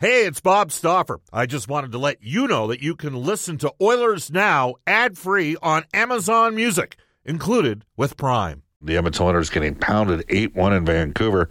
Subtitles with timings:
[0.00, 1.18] Hey, it's Bob Stauffer.
[1.32, 5.18] I just wanted to let you know that you can listen to Oilers Now ad
[5.18, 8.62] free on Amazon Music, included with Prime.
[8.80, 11.48] The Edmonton Oilers getting pounded 8 1 in Vancouver.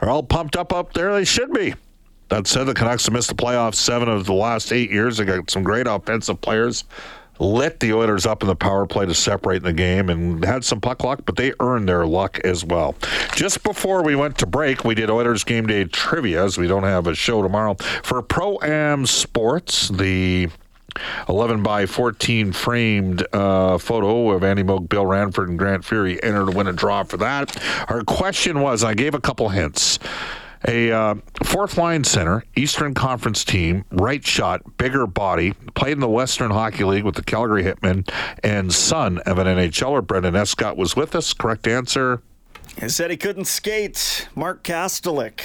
[0.00, 1.12] They're all pumped up up there.
[1.12, 1.74] They should be.
[2.30, 5.18] That said, the Canucks have missed the playoffs seven of the last eight years.
[5.18, 6.84] They got some great offensive players.
[7.40, 10.64] Lit the Oilers up in the power play to separate in the game and had
[10.64, 12.94] some puck luck, but they earned their luck as well.
[13.34, 16.82] Just before we went to break, we did Oilers game day trivia as we don't
[16.82, 17.74] have a show tomorrow.
[18.02, 20.50] For Pro Am Sports, the
[21.28, 26.50] 11 by 14 framed uh, photo of Andy Moog, Bill Ranford, and Grant Fuhr entered
[26.50, 27.56] to win a draw for that.
[27.88, 29.98] Our question was I gave a couple hints
[30.66, 31.14] a uh,
[31.44, 36.84] fourth line center, Eastern Conference team, right shot, bigger body, played in the Western Hockey
[36.84, 38.08] League with the Calgary Hitmen,
[38.42, 40.06] and son of an NHLer.
[40.06, 41.32] Brendan Escott was with us.
[41.32, 42.22] Correct answer.
[42.80, 44.28] He said he couldn't skate.
[44.34, 45.40] Mark Kastelic.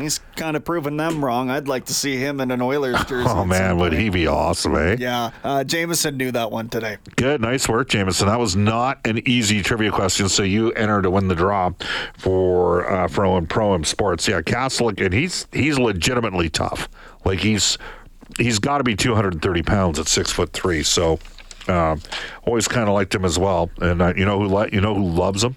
[0.00, 1.50] He's kind of proven them wrong.
[1.50, 3.28] I'd like to see him in an Oilers jersey.
[3.28, 4.96] Oh man, would he be awesome, eh?
[4.98, 6.98] Yeah, uh, Jameson knew that one today.
[7.16, 8.28] Good, nice work, Jameson.
[8.28, 11.72] That was not an easy trivia question, so you enter to win the draw
[12.18, 14.28] for uh, Pro and Pro and Sports.
[14.28, 16.88] Yeah, Castle, and he's he's legitimately tough.
[17.24, 17.78] Like he's
[18.38, 20.82] he's got to be 230 pounds at six foot three.
[20.82, 21.18] So
[21.68, 21.96] uh,
[22.44, 23.70] always kind of liked him as well.
[23.80, 25.56] And uh, you know who li- you know who loves him?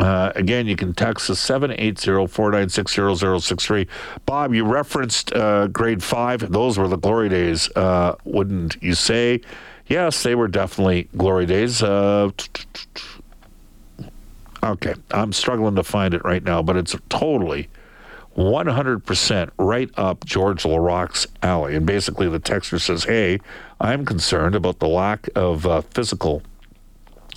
[0.00, 3.86] Uh, again, you can text us 780-496-0063.
[4.24, 6.50] Bob, you referenced uh, grade five.
[6.50, 9.42] Those were the glory days, uh, wouldn't you say?
[9.86, 11.82] Yes, they were definitely glory days.
[11.82, 12.30] Uh,
[14.62, 17.68] okay, I'm struggling to find it right now, but it's totally
[18.36, 21.76] 100% right up George Laraque's alley.
[21.76, 23.38] And basically, the texter says, Hey,
[23.80, 26.42] I'm concerned about the lack of uh, physical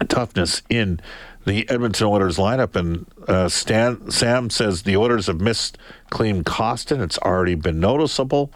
[0.07, 1.01] toughness in
[1.45, 2.75] the Edmonton Oilers lineup.
[2.75, 5.77] And uh, Stan, Sam says the Oilers have missed
[6.09, 7.01] Klim Kostin.
[7.01, 8.51] It's already been noticeable.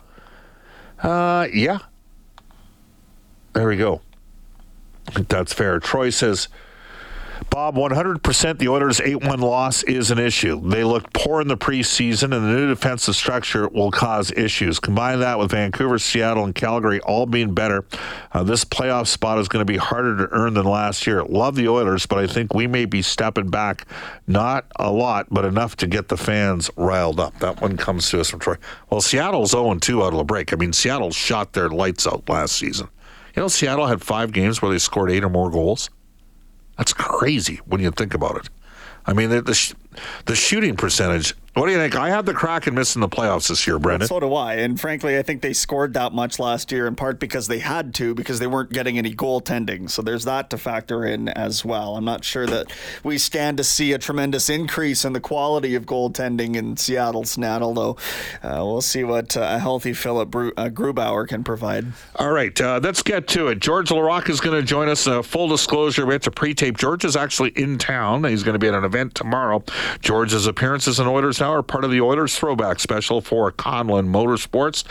[1.01, 1.79] Uh, yeah.
[3.53, 4.01] There we go.
[5.13, 5.79] That's fair.
[5.79, 6.47] Troy says
[7.49, 10.59] Bob, 100% the Oilers' 8 1 loss is an issue.
[10.61, 14.79] They looked poor in the preseason, and the new defensive structure will cause issues.
[14.79, 17.85] Combine that with Vancouver, Seattle, and Calgary all being better.
[18.31, 21.23] Uh, this playoff spot is going to be harder to earn than last year.
[21.23, 23.85] Love the Oilers, but I think we may be stepping back,
[24.27, 27.37] not a lot, but enough to get the fans riled up.
[27.39, 28.55] That one comes to us from Troy.
[28.89, 30.53] Well, Seattle's 0 2 out of the break.
[30.53, 32.89] I mean, Seattle shot their lights out last season.
[33.35, 35.91] You know, Seattle had five games where they scored eight or more goals.
[36.77, 38.49] That's crazy when you think about it.
[39.05, 39.73] I mean, the, the,
[40.25, 41.95] the shooting percentage what do you think?
[41.95, 44.07] I had the Kraken missing the playoffs this year, Brendan.
[44.07, 44.55] So do I.
[44.55, 47.95] And frankly, I think they scored that much last year in part because they had
[47.95, 49.89] to, because they weren't getting any goaltending.
[49.89, 51.95] So there's that to factor in as well.
[51.95, 52.67] I'm not sure that
[53.03, 57.63] we stand to see a tremendous increase in the quality of goaltending in Seattle Snat,
[57.63, 57.97] although
[58.43, 61.87] uh, we'll see what uh, a healthy Philip Bru- uh, Grubauer can provide.
[62.17, 63.61] All right, uh, let's get to it.
[63.61, 65.07] George Laraque is going to join us.
[65.07, 66.77] Uh, full disclosure, we have to pre-tape.
[66.77, 68.25] George is actually in town.
[68.25, 69.63] He's going to be at an event tomorrow.
[70.01, 74.83] George's appearances in Oilers Now are part of the Oilers throwback special for Conlon Motorsports.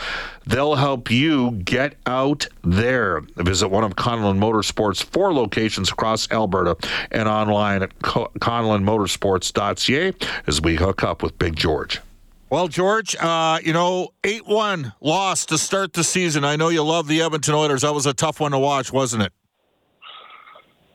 [0.45, 3.21] They'll help you get out there.
[3.35, 6.77] Visit one of Conlon Motorsports' four locations across Alberta
[7.11, 10.13] and online at conlonmotorsports.ca
[10.47, 12.01] as we hook up with Big George.
[12.49, 16.45] Well, George, uh, you know, 8 1 loss to start the season.
[16.45, 17.81] I know you love the Edmonton Oilers.
[17.81, 19.33] That was a tough one to watch, wasn't it?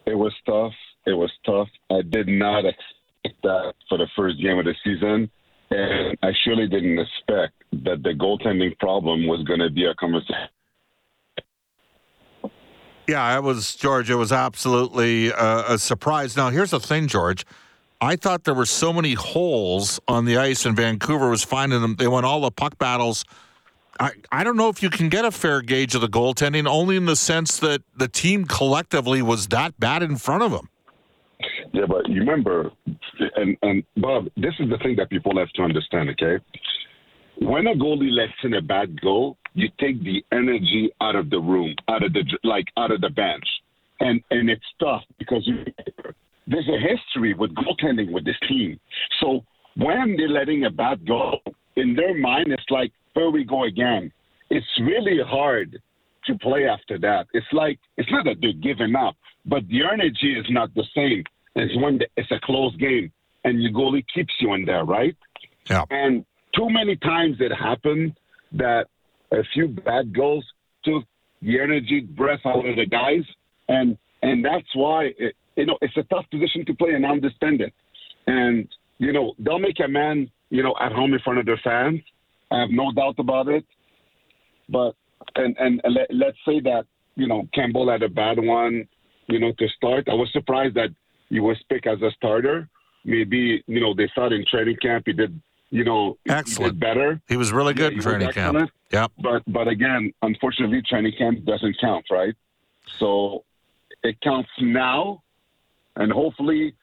[0.06, 0.72] It was tough.
[1.04, 1.68] It was tough.
[1.90, 2.82] I did not expect
[3.42, 5.30] that for the first game of the season
[5.70, 7.54] And I surely didn't expect
[7.84, 10.48] that the goaltending problem was going to be a conversation.
[13.08, 14.10] Yeah, it was George.
[14.10, 16.36] It was absolutely a, a surprise.
[16.36, 17.44] Now, here's the thing, George.
[18.00, 21.96] I thought there were so many holes on the ice, and Vancouver was finding them.
[21.96, 23.24] They won all the puck battles.
[23.98, 26.96] I, I don't know if you can get a fair gauge of the goaltending, only
[26.96, 30.68] in the sense that the team collectively was that bad in front of them.
[31.72, 32.70] Yeah, but you remember,
[33.36, 36.42] and, and Bob, this is the thing that people have to understand, okay?
[37.38, 41.38] When a goalie lets in a bad goal, you take the energy out of the
[41.38, 43.44] room, out of the like out of the bench,
[44.00, 45.64] and and it's tough because you,
[46.46, 48.78] there's a history with goaltending with this team.
[49.20, 49.44] So
[49.76, 51.40] when they're letting a bad goal
[51.76, 54.12] in their mind, it's like here we go again.
[54.50, 55.80] It's really hard
[56.26, 57.26] to play after that.
[57.32, 59.16] It's like it's not that they're giving up,
[59.46, 61.24] but the energy is not the same
[61.56, 63.12] as when it's a close game
[63.44, 65.16] and your goalie keeps you in there, right?
[65.68, 65.84] Yeah.
[65.90, 66.24] And
[66.56, 68.14] too many times it happened
[68.52, 68.86] that
[69.32, 70.44] a few bad goals
[70.84, 71.04] took
[71.40, 73.24] the energy breath out of the guys,
[73.68, 77.10] and and that's why it, you know it's a tough position to play, and I
[77.10, 77.72] understand it.
[78.26, 78.68] And
[78.98, 82.00] you know they'll make a man you know at home in front of their fans.
[82.50, 83.64] I have no doubt about it.
[84.68, 84.94] But
[85.36, 86.84] and and, and let, let's say that
[87.16, 88.86] you know Campbell had a bad one,
[89.26, 90.08] you know to start.
[90.08, 90.90] I was surprised that
[91.32, 92.68] he was picked as a starter.
[93.04, 95.40] Maybe you know they thought in training camp he did
[95.70, 96.74] you know Excellent.
[96.74, 97.20] he did better.
[97.26, 98.70] He was really good Yeah, in training camp.
[98.92, 99.06] Yeah.
[99.18, 102.34] But but again, unfortunately, training camp doesn't count, right?
[102.98, 103.44] So
[104.04, 105.22] it counts now,
[105.96, 106.74] and hopefully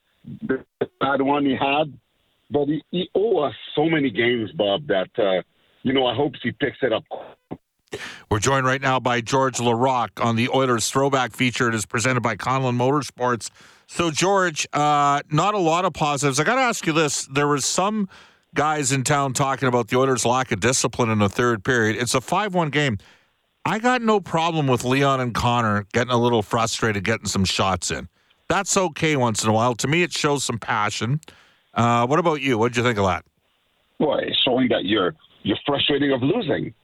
[0.42, 0.66] the
[1.00, 1.94] bad one he had.
[2.52, 4.88] But he, he owe us so many games, Bob.
[4.88, 5.44] That uh,
[5.84, 7.04] you know, I hope he picks it up.
[8.30, 11.69] We're joined right now by George Laraque on the Oilers Throwback feature.
[11.69, 13.50] It is presented by Conlon Motorsports.
[13.91, 16.39] So, George, uh, not a lot of positives.
[16.39, 18.07] I got to ask you this: there was some
[18.53, 21.97] guys in town talking about the Oilers' lack of discipline in the third period.
[22.00, 23.00] It's a five-one game.
[23.65, 27.89] I got no problem with Leon and Connor getting a little frustrated, getting some shots
[27.89, 28.07] in.
[28.47, 29.74] That's okay once in a while.
[29.77, 31.19] To me, it shows some passion.
[31.74, 32.59] Uh, what about you?
[32.59, 33.25] What did you think of that?
[33.97, 36.75] Well, it's showing that you're you're frustrated of losing.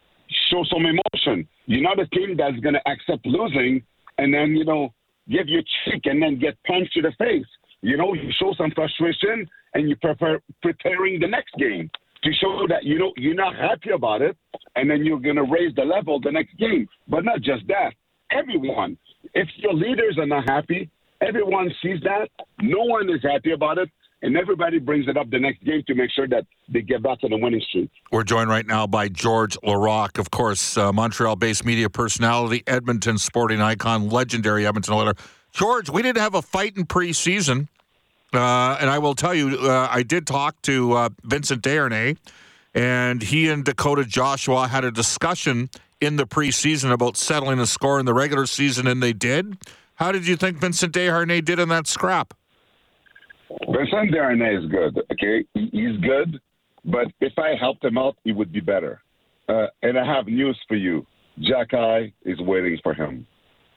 [0.50, 1.48] Show some emotion.
[1.68, 3.84] You're not a team that's going to accept losing
[4.18, 4.94] and then you know
[5.30, 7.45] give your cheek and then get punched to the face.
[7.81, 11.89] You know, you show some frustration and you prepare preparing the next game
[12.24, 14.36] to show that you know you're not happy about it,
[14.75, 16.88] and then you're to raise the level the next game.
[17.07, 17.92] But not just that.
[18.31, 18.98] Everyone,
[19.33, 20.89] if your leaders are not happy,
[21.22, 22.30] everyone sees that.
[22.62, 23.89] No one is happy about it,
[24.25, 27.19] and everybody brings it up the next game to make sure that they get back
[27.19, 27.92] to the winning streak.
[28.12, 33.19] We're joined right now by George Laraque, of course, uh, Montreal based media personality, Edmonton
[33.19, 35.13] sporting icon, legendary Edmonton Oiler.
[35.54, 37.68] George, we didn't have a fight in preseason.
[38.33, 42.18] Uh, and I will tell you, uh, I did talk to uh, Vincent Desharnais,
[42.74, 45.69] and he and Dakota Joshua had a discussion
[46.01, 49.57] in the preseason about settling a score in the regular season, and they did.
[49.95, 52.33] How did you think Vincent Desharnais did in that scrap?
[53.50, 54.98] Vincent Darnay is good.
[55.12, 56.40] Okay, he's good,
[56.86, 59.02] but if I helped him out, he would be better.
[59.48, 61.06] Uh, and I have news for you.
[61.40, 63.28] Xhekaj is waiting for him,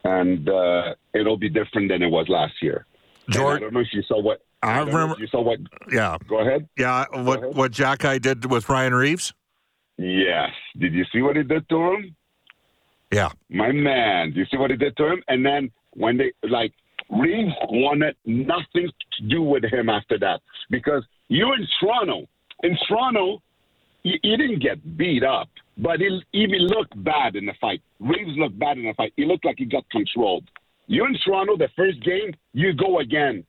[0.03, 2.85] and uh, it'll be different than it was last year.
[3.29, 4.41] George, I don't know if you saw what.
[4.63, 5.59] I if remember- you saw what.
[5.91, 6.67] yeah, Go ahead.
[6.77, 7.05] yeah.
[7.13, 7.55] What ahead.
[7.55, 9.33] what Xhekaj did with Ryan Reaves?
[9.97, 10.51] Yes.
[10.77, 12.15] Did you see what he did to him?
[13.11, 14.33] Yeah, My man.
[14.33, 15.23] Do you see what he did to him?
[15.27, 16.73] And then when they like
[17.09, 22.27] Reaves wanted nothing to do with him after that because you're in Toronto.
[22.63, 23.41] In Toronto,
[24.03, 27.81] he, he didn't get beat up, but he he looked bad in the fight.
[27.99, 29.13] Reaves looked bad in the fight.
[29.15, 30.49] He looked like he got controlled.
[30.87, 31.57] You're in Toronto.
[31.57, 33.43] The first game, you go again.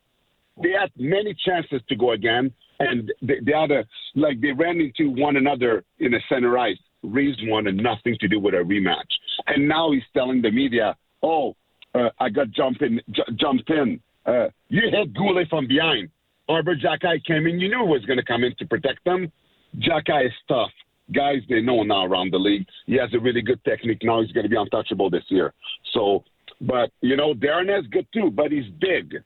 [0.63, 5.11] They had many chances to go again, and they had a like they ran into
[5.11, 6.79] one another in the center ice.
[7.03, 9.13] Reaves wanted nothing to do with a rematch,
[9.47, 11.57] and now he's telling the media, "Oh,
[12.01, 14.01] uh, I got jumped in, j- jumped in.
[14.27, 16.09] Uh, you hit Goulet from behind.
[16.49, 17.61] Arber Xhekaj came in.
[17.61, 19.31] You knew he was going to come in to protect them.
[19.79, 20.71] Jackeye is tough.
[21.15, 22.67] Guys, they know now around the league.
[22.87, 24.01] He has a really good technique.
[24.03, 25.53] Now he's going to be untouchable this year.
[25.93, 26.25] So,
[26.61, 29.17] but you know, Darren is good too, but he's big.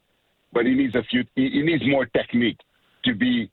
[0.53, 1.25] But he needs a few.
[1.35, 2.59] He, he needs more technique
[3.05, 3.51] to be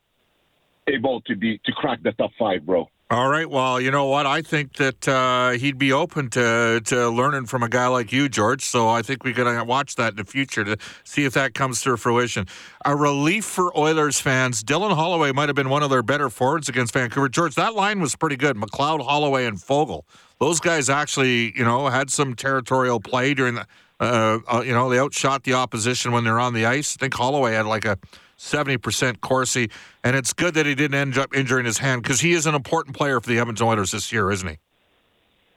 [0.87, 2.87] able to be to crack the top five, bro.
[3.11, 3.49] All right.
[3.49, 4.25] Well, you know what?
[4.25, 8.29] I think that uh, he'd be open to to learning from a guy like you,
[8.29, 8.63] George.
[8.63, 11.81] So I think we could watch that in the future to see if that comes
[11.81, 12.47] to fruition.
[12.85, 14.63] A relief for Oilers fans.
[14.63, 17.27] Dylan Holloway might have been one of their better forwards against Vancouver.
[17.27, 18.55] George, that line was pretty good.
[18.55, 20.05] McLeod, Holloway, and Fogel.
[20.39, 23.67] Those guys actually, you know, had some territorial play during the.
[23.99, 26.95] Uh, uh, you know, they outshot the opposition when they're on the ice.
[26.97, 27.97] I think Holloway had like a
[28.41, 29.69] 70% Corsi.
[30.03, 32.55] And it's good that he didn't end up injuring his hand because he is an
[32.55, 34.57] important player for the Edmonton Oilers this year, isn't he?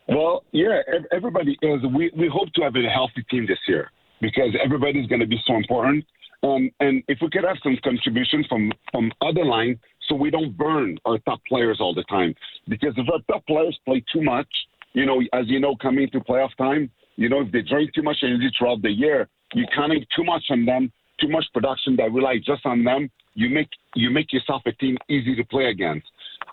[0.06, 1.80] Well, yeah, everybody is.
[1.94, 5.40] We, we hope to have a healthy team this year because everybody's going to be
[5.46, 6.04] so important.
[6.42, 10.54] Um, and if we could have some contributions from, from other line so we don't
[10.56, 12.34] burn our top players all the time.
[12.68, 14.48] Because if our top players play too much,
[14.92, 18.02] you know, as you know, coming to playoff time, you know, if they drink too
[18.02, 20.92] much energy throughout the year, you counting too much on them,
[21.24, 23.10] too much production that rely just on them.
[23.34, 26.06] You make you make yourself a team easy to play against.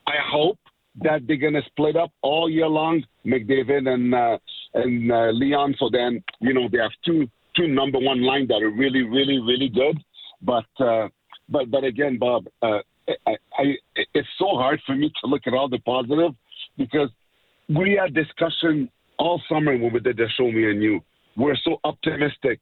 [0.08, 0.58] I hope
[1.04, 4.38] that they're gonna split up all year long, McDavid and uh,
[4.74, 5.75] and uh, Leon.
[5.80, 9.40] So then you know they have two two number one line that are really really
[9.40, 9.98] really good.
[10.42, 11.08] But uh,
[11.50, 12.80] but but again, Bob, uh,
[13.28, 13.63] I, I,
[14.13, 16.34] it's so hard for me to look at all the positive
[16.78, 17.10] because
[17.70, 21.01] we had discussion all summer when we did the show, me and you.
[21.38, 22.60] We're so optimistic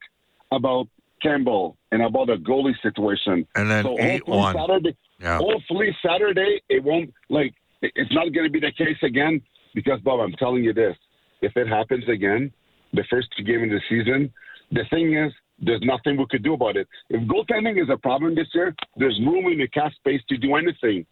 [0.52, 0.88] about
[1.22, 3.48] Campbell and about the goalie situation.
[3.56, 4.56] And then so eight hopefully one.
[4.56, 5.38] Saturday, Yeah.
[5.38, 9.42] hopefully Saturday it won't like it's not going to be the case again
[9.74, 10.96] because Bob, I'm telling you this:
[11.42, 12.52] if it happens again,
[12.94, 14.32] the first game of the season,
[14.72, 15.32] the thing is.
[15.62, 16.88] There's nothing we could do about it.
[17.10, 20.56] If goaltending is a problem this year, there's room in the cap space to do
[20.56, 21.06] anything.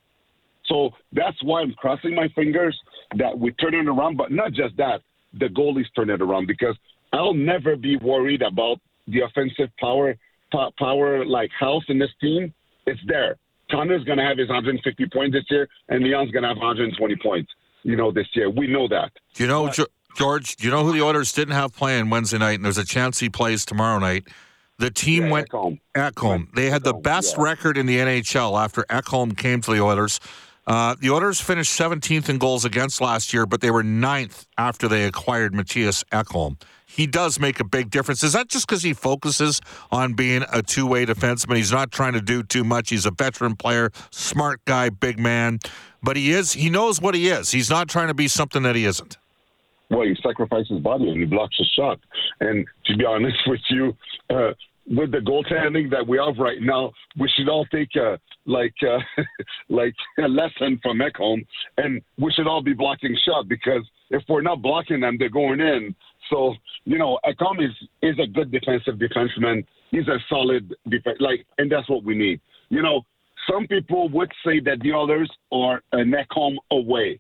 [0.68, 2.80] So that's why I'm crossing my fingers
[3.18, 4.16] that we turn it around.
[4.16, 5.02] But not just that,
[5.34, 6.78] the goalies turn it around because
[7.12, 10.16] I'll never be worried about the offensive power,
[10.78, 12.54] power like house in this team.
[12.86, 13.38] It's there.
[13.70, 17.16] Connor's going to have his 150 points this year, and Leon's going to have 120
[17.18, 17.52] points.
[17.84, 19.12] You know, this year we know that.
[19.34, 19.86] Do you know, Jo-
[20.16, 22.54] George, do you know who the Oilers didn't have playing Wednesday night?
[22.56, 24.28] And there's a chance he plays tomorrow night.
[24.80, 25.80] The team Yeah, went Ekholm.
[25.96, 26.54] Ekholm.
[26.54, 27.44] They had the best yeah.
[27.44, 30.20] record in the NHL after Ekholm came to the Oilers.
[30.66, 34.88] Uh, the Oilers finished 17th in goals against last year, but they were ninth after
[34.88, 36.60] they acquired Mattias Ekholm.
[36.98, 38.24] He does make a big difference.
[38.24, 39.62] Is that just because he focuses
[39.92, 41.56] on being a two-way defenseman?
[41.56, 42.90] He's not trying to do too much.
[42.90, 45.60] He's a veteran player, smart guy, big man,
[46.02, 46.54] but he is.
[46.54, 47.52] He knows what he is.
[47.52, 49.16] He's not trying to be something that he isn't.
[49.92, 52.00] well, he sacrifices his body and he blocks a shot.
[52.40, 53.96] And to be honest with you,
[54.32, 54.54] uh,
[54.90, 58.98] with the goaltending that we have right now, we should all take a like uh,
[59.70, 61.46] like a lesson from Ekholm,
[61.78, 65.60] and we should all be blocking shot because if we're not blocking them, they're going
[65.60, 65.94] in.
[66.30, 66.56] So
[66.86, 69.66] you know, Ekholm is is a good defensive defenseman.
[69.92, 72.42] He's a solid defense, like, and that's what we need.
[72.70, 73.06] You know,
[73.50, 77.20] some people would say that the others are an Ekholm away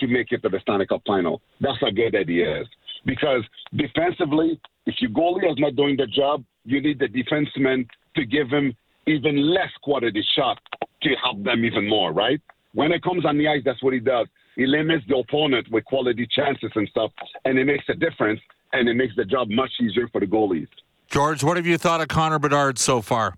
[0.00, 1.40] to make it to the Stanley Cup final.
[1.60, 2.64] That's how good idea.
[3.04, 3.42] Because
[3.74, 7.86] defensively, if your goalie is not doing the job, you need the defenseman
[8.16, 8.74] to give him
[9.06, 10.58] even less quality shot
[11.02, 12.40] to help them even more, right?
[12.74, 14.26] When it comes on the ice, that's what he does.
[14.56, 17.12] He limits the opponent with quality chances and stuff,
[17.44, 18.40] and it makes a difference,
[18.72, 20.68] and it makes the job much easier for the goalies.
[21.08, 23.34] George, what have you thought of Connor Bedard so far?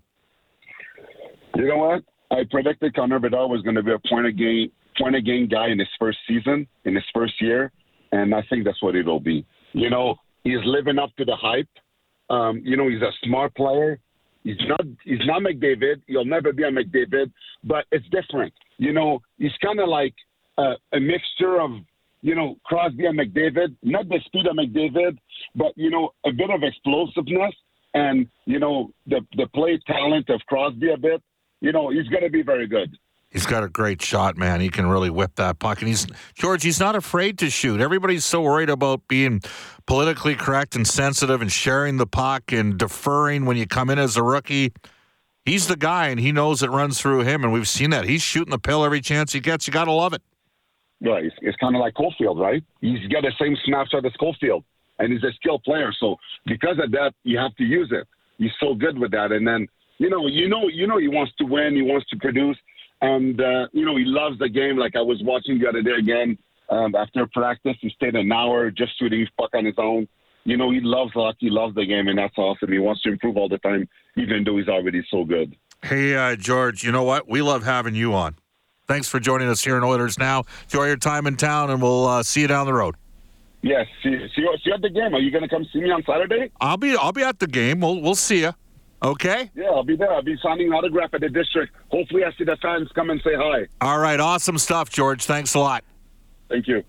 [1.55, 2.03] You know what?
[2.31, 5.47] I predicted Connor Bedard was going to be a point a game point a game
[5.47, 7.71] guy in his first season, in his first year,
[8.11, 9.45] and I think that's what it'll be.
[9.73, 11.69] You know, he's living up to the hype.
[12.29, 13.99] Um, you know, he's a smart player.
[14.43, 16.01] He's not he's not McDavid.
[16.07, 17.31] He'll never be a McDavid,
[17.63, 18.53] but it's different.
[18.77, 20.15] You know, he's kind of like
[20.57, 21.71] a, a mixture of
[22.21, 23.75] you know Crosby and McDavid.
[23.83, 25.17] Not the speed of McDavid,
[25.55, 27.53] but you know a bit of explosiveness
[27.93, 31.21] and you know the the play talent of Crosby a bit.
[31.59, 32.97] You know, he's going to be very good.
[33.31, 34.59] He's got a great shot, man.
[34.59, 35.79] He can really whip that puck.
[35.79, 37.79] And he's George, he's not afraid to shoot.
[37.79, 39.41] Everybody's so worried about being
[39.85, 44.17] politically correct and sensitive and sharing the puck and deferring when you come in as
[44.17, 44.73] a rookie.
[45.45, 48.05] He's the guy and he knows it runs through him and we've seen that.
[48.05, 49.65] He's shooting the pill every chance he gets.
[49.65, 50.21] You gotta love it.
[50.99, 52.63] Yeah, it's, it's kind of like Caufield, right?
[52.81, 54.63] He's got the same snapshot as Caufield,
[54.99, 55.91] and he's a skilled player.
[55.99, 58.07] So because of that, you have to use it.
[58.37, 59.31] He's so good with that.
[59.31, 59.67] And then
[60.01, 61.75] you know, you know, you know, he wants to win.
[61.75, 62.57] He wants to produce,
[63.01, 64.77] and uh, you know, he loves the game.
[64.77, 66.37] Like I was watching the other day again
[66.69, 67.75] um, after practice.
[67.81, 70.07] He stayed an hour just shooting his puck on his own.
[70.43, 72.71] You know, he loves hockey, loves the game, and that's awesome.
[72.71, 75.55] He wants to improve all the time, even though he's already so good.
[75.83, 77.29] Hey, uh, George, you know what?
[77.29, 78.35] We love having you on.
[78.87, 80.43] Thanks for joining us here in Oilers Now.
[80.63, 82.95] Enjoy your time in town, and we'll uh, see you down the road.
[83.61, 85.13] Yes, see, see, you- see you at the game.
[85.13, 86.49] Are you going to come see me on Saturday?
[86.59, 87.79] I'll be I'll be at the game.
[87.81, 88.53] We'll we'll see you.
[89.03, 89.49] Okay.
[89.55, 90.11] Yeah, I'll be there.
[90.11, 91.73] I'll be signing an autograph at the district.
[91.89, 93.67] Hopefully, I see the fans come and say hi.
[93.81, 94.19] All right.
[94.19, 95.25] Awesome stuff, George.
[95.25, 95.83] Thanks a lot.
[96.49, 96.83] Thank you.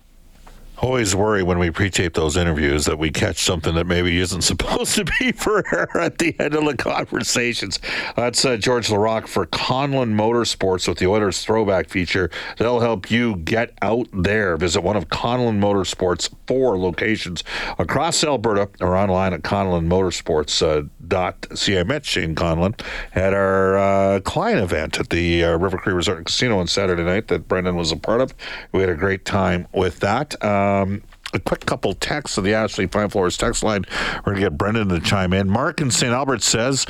[0.79, 4.95] Always worry when we pre-tape those interviews that we catch something that maybe isn't supposed
[4.95, 7.79] to be for air at the end of the conversations.
[8.15, 12.29] That's uh, George Laraque for Conlon Motorsports with the Oilers throwback feature.
[12.57, 14.57] They'll help you get out there.
[14.57, 17.43] Visit one of Conlon Motorsports' four locations
[17.77, 20.89] across Alberta or online at conlonmotorsports.com.
[21.13, 21.79] oilersnow.ca.
[21.79, 22.79] I met Shane Conlon
[23.13, 27.03] at our uh, client event at the uh, River Cree Resort and Casino on Saturday
[27.03, 28.33] night that Brendan was a part of.
[28.71, 30.41] We had a great time with that.
[30.43, 33.85] Um, a quick couple texts of the Ashley Fine Floors text line.
[34.17, 35.49] We're going to get Brendan to chime in.
[35.49, 36.13] Mark in St.
[36.13, 36.85] Albert says,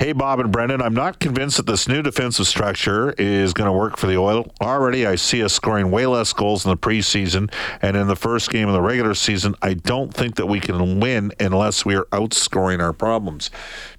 [0.00, 3.72] Hey, Bob and Brendan, I'm not convinced that this new defensive structure is going to
[3.72, 4.50] work for the Oil.
[4.58, 7.52] Already, I see us scoring way less goals in the preseason
[7.82, 9.54] and in the first game of the regular season.
[9.60, 13.50] I don't think that we can win unless we are outscoring our problems.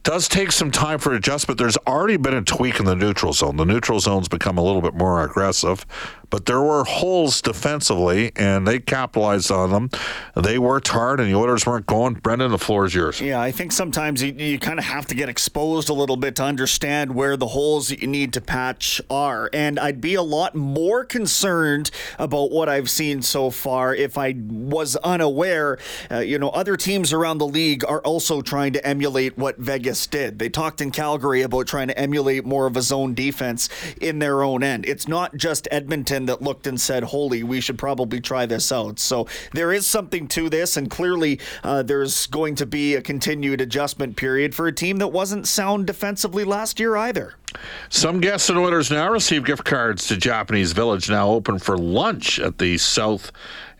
[0.02, 1.60] Does take some time for adjustment.
[1.60, 3.58] There's already been a tweak in the neutral zone.
[3.58, 5.86] The neutral zone's become a little bit more aggressive,
[6.32, 9.92] but there were holes defensively, and they capitalized on them.
[10.36, 12.16] They worked hard, and the Oilers weren't going.
[12.16, 13.22] Brendan, the floor is yours.
[13.22, 16.36] Yeah, I think sometimes you, you kind of have to get exposed a little bit
[16.38, 19.50] to understand where the holes that you need to patch are.
[19.54, 24.34] And I'd be a lot more concerned about what I've seen so far if I
[24.38, 25.78] was unaware.
[26.10, 30.08] Uh, you know, other teams around the league are also trying to emulate what Vegas
[30.08, 30.40] did.
[30.40, 33.70] They talked in Calgary about trying to emulate more of a zone defense
[34.00, 34.86] in their own end.
[34.86, 38.98] It's not just Edmonton that looked and said, Holy, we should probably try this out.
[38.98, 43.60] So there is something to this, and clearly uh, there's going to be a continued
[43.60, 47.36] adjustment period for a team that wasn't sound defensively last year either.
[47.90, 52.40] Some guests and Oilers now receive gift cards to Japanese Village, now open for lunch
[52.40, 53.32] at the South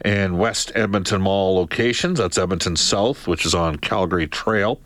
[0.04, 2.20] and West Edmonton Mall locations.
[2.20, 4.80] That's Edmonton South, which is on Calgary Trail.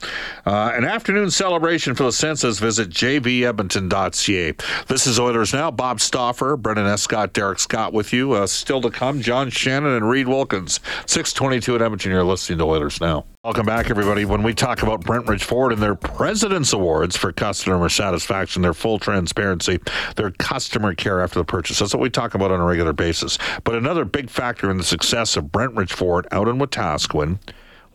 [0.46, 2.60] Uh, an afternoon celebration for the census.
[2.60, 4.54] Visit jvedmonton.ca.
[4.88, 5.72] This is Oilers Now.
[5.72, 8.34] Bob Stauffer, Brendan Escott, Derek Scott with you.
[8.34, 10.80] Uh, still to come, John Shannon and Reid Wilkins.
[11.06, 12.12] 622 at Edmonton.
[12.12, 13.26] You're listening to Oilers Now.
[13.46, 14.26] Welcome back, everybody.
[14.26, 19.00] When we talk about Brentridge Ford and their President's Awards for customer satisfaction, their full
[19.00, 19.80] transparency,
[20.16, 23.38] their customer care after the purchase, that's what we talk about on a regular basis.
[23.64, 27.40] But another big factor in the success of Brentridge Ford out in Wetaskiwin,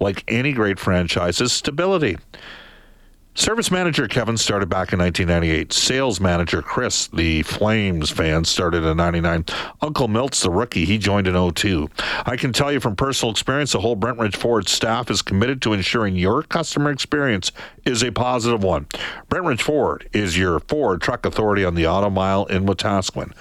[0.00, 2.16] like any great franchise, is stability.
[3.34, 5.72] Service manager Kevin started back in 1998.
[5.72, 9.44] Sales manager Chris, the Flames fan, started in 99.
[9.80, 10.84] Uncle Milt's the rookie.
[10.84, 11.88] He joined in 02.
[12.26, 15.72] I can tell you from personal experience, the whole Brentridge Ford staff is committed to
[15.72, 17.52] ensuring your customer experience
[17.84, 18.86] is a positive one.
[19.30, 23.32] Brentridge Ford is your Ford truck authority on the Auto Mile in Wetaskiwin.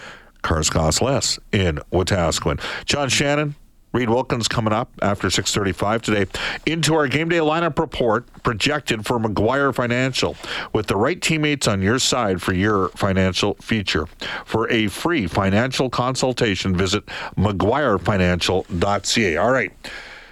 [0.44, 2.62] Cars cost less in Wetaskiwin.
[2.86, 3.56] John Shannon,
[3.92, 6.26] Reid Wilkins coming up after 6:35 today
[6.66, 10.36] into our game day lineup report projected for McGuire Financial
[10.74, 14.08] with the right teammates on your side for your financial future.
[14.46, 17.06] For a free financial consultation, visit
[17.38, 19.38] McGuireFinancial.ca.
[19.38, 19.72] All right.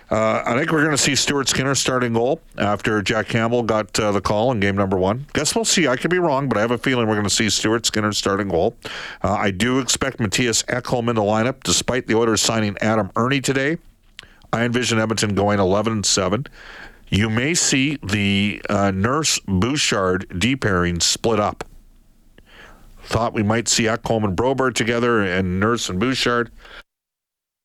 [0.10, 4.00] Uh, I think we're going to see Stuart Skinner starting goal after Jack Campbell got
[4.00, 5.26] uh, the call in game number one.
[5.34, 5.88] Guess we'll see.
[5.88, 8.14] I could be wrong, but I have a feeling we're going to see Stuart Skinner
[8.14, 8.76] starting goal.
[9.22, 13.42] Uh, I do expect Mattias Ekholm in the lineup, despite the Oilers signing Adam Erne
[13.42, 13.78] today.
[14.54, 16.46] I envision Edmonton going 11 and 7.
[17.10, 21.66] You may see the uh, Nurse Bouchard D pairing split up.
[23.04, 26.50] Thought we might see Ekholm and Broberg together and Nurse and Bouchard.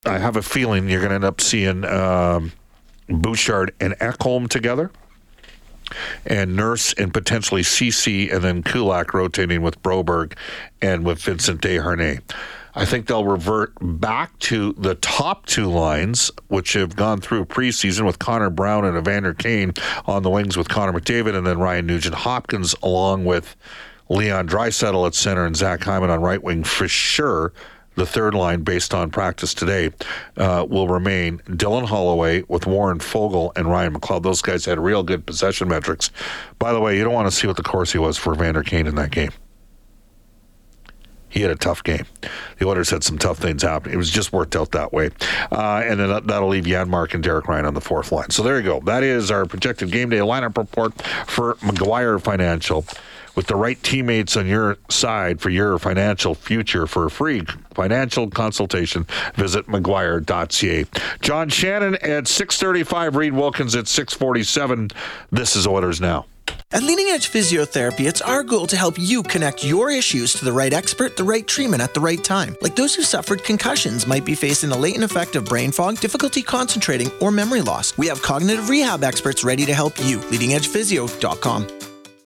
[0.05, 2.53] I have a feeling you're going to end up seeing um,
[3.09, 4.91] Bouchard and Ekholm together,
[6.27, 10.35] and Nurse and potentially Ceci, and then Kulak rotating with Broberg
[10.81, 12.21] and with Vincent Desharnais.
[12.75, 18.05] I think they'll revert back to the top two lines, which have gone through preseason
[18.05, 19.75] with Connor Brown and Evander Kane
[20.07, 23.55] on the wings with Connor McDavid, and then Ryan Nugent Hopkins along with
[24.09, 27.53] Leon Draisaitl at center and Zach Hyman on right wing for sure
[27.95, 29.91] the third line based on practice today
[30.37, 34.23] uh, will remain Dylan Holloway with Warren Foegele and Ryan McLeod.
[34.23, 36.11] Those guys had real good possession metrics.
[36.59, 38.87] By the way, you don't want to see what the Corsi was for Vander Kane
[38.87, 39.31] in that game.
[41.33, 42.05] He had a tough game.
[42.59, 43.91] The Oilers had some tough things happen.
[43.91, 45.11] It was just worked out that way.
[45.51, 48.29] Uh, and then that'll leave Janmark and Derek Ryan on the fourth line.
[48.29, 48.81] So there you go.
[48.81, 50.93] That is our projected game day lineup report
[51.27, 52.85] for McGuire Financial
[53.35, 57.43] with the right teammates on your side for your financial future for a free
[57.75, 60.85] financial consultation visit mcguire.ca
[61.21, 64.91] john shannon at 635 reid wilkins at 647
[65.31, 66.27] this is Orders now
[66.75, 70.53] at Leading Edge Physiotherapy, it's our goal to help you connect your issues to the
[70.53, 72.57] right expert, the right treatment at the right time.
[72.63, 76.41] Like those who suffered concussions might be facing the latent effect of brain fog, difficulty
[76.41, 77.99] concentrating, or memory loss.
[77.99, 80.19] We have cognitive rehab experts ready to help you.
[80.19, 81.92] LeadingEdgePhysio.com.